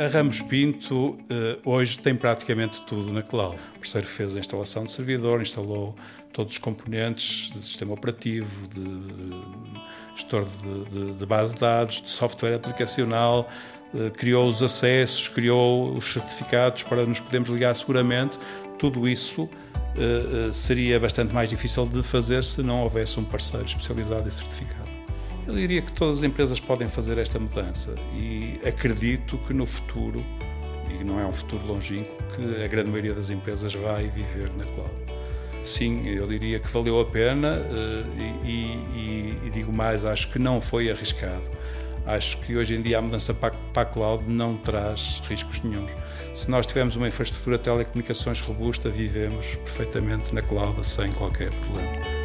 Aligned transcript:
A 0.00 0.06
Ramos 0.06 0.40
Pinto 0.40 1.18
eh, 1.28 1.58
hoje 1.62 1.98
tem 1.98 2.16
praticamente 2.16 2.80
tudo 2.80 3.12
na 3.12 3.20
cloud. 3.22 3.58
O 3.76 3.80
parceiro 3.80 4.06
fez 4.06 4.34
a 4.34 4.38
instalação 4.38 4.84
de 4.84 4.92
servidor, 4.92 5.42
instalou 5.42 5.94
todos 6.32 6.54
os 6.54 6.58
componentes 6.58 7.50
de 7.50 7.62
sistema 7.62 7.92
operativo, 7.92 8.66
de 8.68 10.16
gestor 10.16 10.46
de, 10.62 10.84
de, 10.86 11.12
de 11.12 11.26
base 11.26 11.52
de 11.52 11.60
dados, 11.60 12.00
de 12.00 12.08
software 12.08 12.54
aplicacional, 12.54 13.46
eh, 13.94 14.08
criou 14.08 14.48
os 14.48 14.62
acessos, 14.62 15.28
criou 15.28 15.94
os 15.94 16.10
certificados 16.10 16.82
para 16.82 17.04
nos 17.04 17.20
podermos 17.20 17.50
ligar 17.50 17.76
seguramente. 17.76 18.38
Tudo 18.78 19.06
isso 19.06 19.50
seria 20.52 20.98
bastante 20.98 21.34
mais 21.34 21.50
difícil 21.50 21.84
de 21.84 22.02
fazer 22.02 22.42
se 22.42 22.62
não 22.62 22.84
houvesse 22.84 23.20
um 23.20 23.24
parceiro 23.24 23.66
especializado 23.66 24.26
e 24.26 24.30
certificado. 24.30 24.99
Eu 25.46 25.54
diria 25.54 25.82
que 25.82 25.92
todas 25.92 26.18
as 26.18 26.24
empresas 26.24 26.60
podem 26.60 26.88
fazer 26.88 27.18
esta 27.18 27.38
mudança 27.38 27.94
e 28.14 28.60
acredito 28.66 29.38
que 29.38 29.52
no 29.52 29.66
futuro, 29.66 30.24
e 30.88 31.02
não 31.02 31.18
é 31.18 31.26
um 31.26 31.32
futuro 31.32 31.66
longínquo, 31.66 32.10
que 32.34 32.62
a 32.62 32.68
grande 32.68 32.90
maioria 32.90 33.14
das 33.14 33.30
empresas 33.30 33.74
vai 33.74 34.08
viver 34.08 34.50
na 34.58 34.64
cloud. 34.64 34.90
Sim, 35.64 36.06
eu 36.08 36.26
diria 36.26 36.58
que 36.58 36.68
valeu 36.68 37.00
a 37.00 37.04
pena 37.04 37.58
e, 38.44 38.48
e, 38.48 39.38
e 39.46 39.50
digo 39.50 39.72
mais, 39.72 40.04
acho 40.04 40.32
que 40.32 40.38
não 40.38 40.60
foi 40.60 40.90
arriscado 40.90 41.50
Acho 42.06 42.38
que 42.38 42.56
hoje 42.56 42.74
em 42.74 42.82
dia 42.82 42.98
a 42.98 43.02
mudança 43.02 43.34
para 43.34 43.54
a 43.76 43.84
cloud 43.84 44.24
não 44.26 44.56
traz 44.56 45.22
riscos 45.28 45.62
nenhums. 45.62 45.92
Se 46.34 46.50
nós 46.50 46.66
tivermos 46.66 46.96
uma 46.96 47.08
infraestrutura 47.08 47.58
de 47.58 47.64
telecomunicações 47.64 48.40
robusta, 48.40 48.88
vivemos 48.88 49.56
perfeitamente 49.56 50.34
na 50.34 50.42
cloud 50.42 50.84
sem 50.84 51.12
qualquer 51.12 51.50
problema. 51.50 52.19